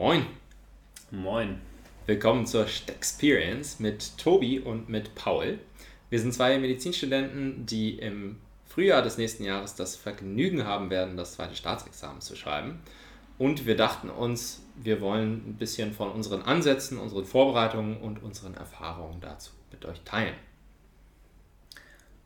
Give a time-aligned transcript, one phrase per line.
[0.00, 0.24] Moin.
[1.10, 1.60] Moin.
[2.06, 5.58] Willkommen zur Stexperience mit Tobi und mit Paul.
[6.08, 11.34] Wir sind zwei Medizinstudenten, die im Frühjahr des nächsten Jahres das Vergnügen haben werden, das
[11.34, 12.80] zweite Staatsexamen zu schreiben.
[13.36, 18.54] Und wir dachten uns, wir wollen ein bisschen von unseren Ansätzen, unseren Vorbereitungen und unseren
[18.54, 20.36] Erfahrungen dazu mit euch teilen.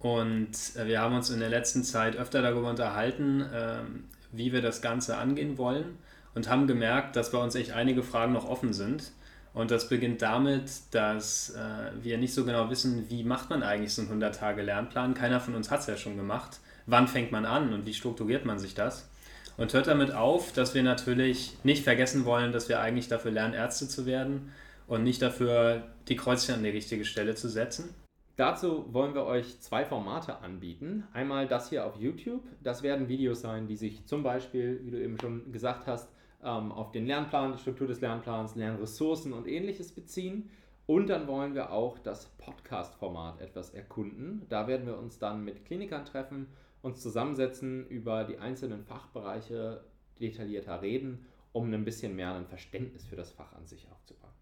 [0.00, 4.60] Und äh, wir haben uns in der letzten Zeit öfter darüber unterhalten, ähm, wie wir
[4.60, 5.98] das Ganze angehen wollen
[6.34, 9.12] und haben gemerkt, dass bei uns echt einige Fragen noch offen sind.
[9.52, 13.92] Und das beginnt damit, dass äh, wir nicht so genau wissen, wie macht man eigentlich
[13.92, 15.14] so einen 100-Tage-Lernplan.
[15.14, 16.60] Keiner von uns hat es ja schon gemacht.
[16.86, 19.08] Wann fängt man an und wie strukturiert man sich das?
[19.56, 23.54] Und hört damit auf, dass wir natürlich nicht vergessen wollen, dass wir eigentlich dafür lernen,
[23.54, 24.52] Ärzte zu werden
[24.86, 27.90] und nicht dafür, die Kreuzchen an die richtige Stelle zu setzen.
[28.36, 31.04] Dazu wollen wir euch zwei Formate anbieten.
[31.12, 32.42] Einmal das hier auf YouTube.
[32.62, 36.10] Das werden Videos sein, die sich zum Beispiel, wie du eben schon gesagt hast,
[36.42, 40.48] ähm, auf den Lernplan, die Struktur des Lernplans, Lernressourcen und ähnliches beziehen.
[40.86, 44.46] Und dann wollen wir auch das Podcast-Format etwas erkunden.
[44.48, 46.48] Da werden wir uns dann mit Klinikern treffen,
[46.82, 49.84] uns zusammensetzen, über die einzelnen Fachbereiche
[50.18, 54.32] detaillierter reden, um ein bisschen mehr ein Verständnis für das Fach an sich aufzubauen.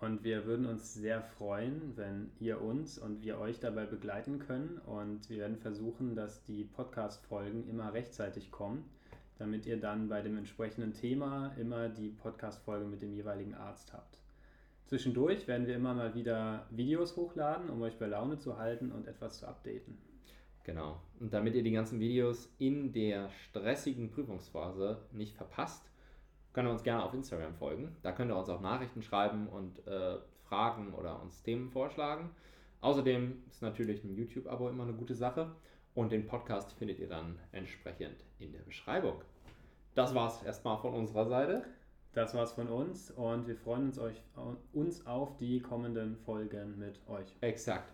[0.00, 4.78] Und wir würden uns sehr freuen, wenn ihr uns und wir euch dabei begleiten können.
[4.86, 8.88] Und wir werden versuchen, dass die Podcast-Folgen immer rechtzeitig kommen,
[9.38, 14.18] damit ihr dann bei dem entsprechenden Thema immer die Podcast-Folge mit dem jeweiligen Arzt habt.
[14.86, 19.06] Zwischendurch werden wir immer mal wieder Videos hochladen, um euch bei Laune zu halten und
[19.06, 19.98] etwas zu updaten.
[20.64, 21.00] Genau.
[21.20, 25.90] Und damit ihr die ganzen Videos in der stressigen Prüfungsphase nicht verpasst,
[26.52, 27.96] könnt ihr uns gerne auf Instagram folgen.
[28.02, 32.30] Da könnt ihr uns auch Nachrichten schreiben und äh, Fragen oder uns Themen vorschlagen.
[32.80, 35.50] Außerdem ist natürlich ein YouTube-Abo immer eine gute Sache.
[35.94, 39.22] Und den Podcast findet ihr dann entsprechend in der Beschreibung.
[39.94, 41.64] Das war's erstmal von unserer Seite.
[42.12, 44.20] Das war's von uns und wir freuen uns, euch,
[44.72, 47.36] uns auf die kommenden Folgen mit euch.
[47.40, 47.92] Exakt.